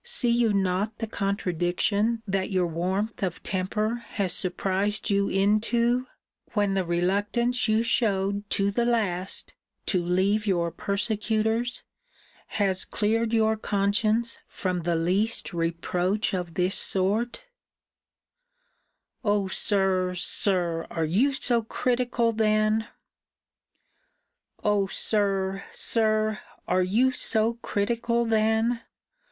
[0.03, 6.07] see you not the contradiction that your warmth of temper has surprised you into,
[6.53, 9.53] when the reluctance you shewed to the last
[9.85, 11.83] to leave your persecutors,
[12.47, 17.43] has cleared your conscience from the least reproach of this sort?'
[19.23, 20.15] O Sir!
[20.15, 20.87] Sir!
[20.89, 22.87] are you so critical then?